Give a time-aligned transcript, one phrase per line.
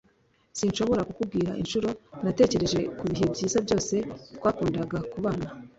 [0.57, 1.89] Sinshobora kukubwira inshuro
[2.23, 3.95] natekereje kubihe byiza byose
[4.37, 5.47] twakundaga kubana